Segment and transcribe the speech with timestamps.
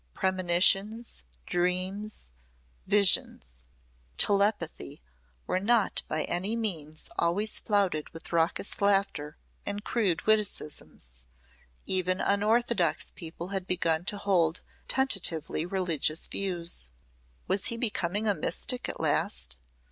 [0.15, 2.31] Premonitions, dreams,
[2.87, 3.45] visions,
[4.17, 4.99] telepathy
[5.45, 11.27] were not by any means always flouted with raucous laughter and crude witticisms.
[11.85, 16.89] Even unorthodox people had begun to hold tentatively religious views.
[17.47, 19.57] Was he becoming a mystic at last?